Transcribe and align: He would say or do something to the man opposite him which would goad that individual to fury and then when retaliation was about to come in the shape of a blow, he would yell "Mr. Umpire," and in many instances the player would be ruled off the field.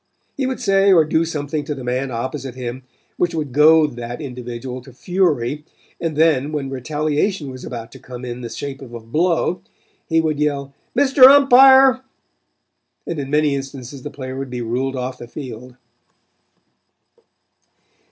He 0.35 0.47
would 0.47 0.59
say 0.59 0.91
or 0.91 1.05
do 1.05 1.23
something 1.25 1.63
to 1.63 1.75
the 1.75 1.83
man 1.83 2.09
opposite 2.09 2.55
him 2.55 2.81
which 3.17 3.35
would 3.35 3.51
goad 3.51 3.97
that 3.97 4.19
individual 4.19 4.81
to 4.81 4.91
fury 4.91 5.63
and 5.99 6.17
then 6.17 6.51
when 6.51 6.71
retaliation 6.71 7.51
was 7.51 7.63
about 7.63 7.91
to 7.91 7.99
come 7.99 8.25
in 8.25 8.41
the 8.41 8.49
shape 8.49 8.81
of 8.81 8.95
a 8.95 8.99
blow, 8.99 9.61
he 10.09 10.19
would 10.19 10.39
yell 10.39 10.73
"Mr. 10.97 11.27
Umpire," 11.27 12.01
and 13.05 13.19
in 13.19 13.29
many 13.29 13.53
instances 13.53 14.01
the 14.01 14.09
player 14.09 14.35
would 14.35 14.49
be 14.49 14.63
ruled 14.63 14.95
off 14.95 15.19
the 15.19 15.27
field. 15.27 15.75